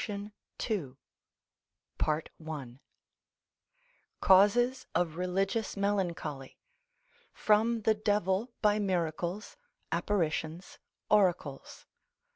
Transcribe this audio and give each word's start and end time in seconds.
SUBSECT. 0.57 0.71
II.—_Causes 2.41 4.85
of 4.95 5.15
Religious 5.15 5.77
melancholy. 5.77 6.57
From 7.31 7.81
the 7.81 7.93
Devil 7.93 8.51
by 8.63 8.79
miracles, 8.79 9.57
apparitions, 9.91 10.79
oracles. 11.11 11.85